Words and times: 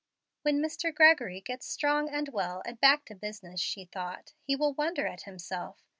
"When 0.41 0.59
Mr. 0.63 0.91
Gregory 0.91 1.41
gets 1.41 1.67
strong 1.67 2.09
and 2.09 2.27
well 2.29 2.63
and 2.65 2.81
back 2.81 3.05
to 3.05 3.13
business," 3.13 3.61
she 3.61 3.85
thought, 3.85 4.33
"he 4.41 4.55
will 4.55 4.73
wonder 4.73 5.05
at 5.05 5.25
himself. 5.25 5.85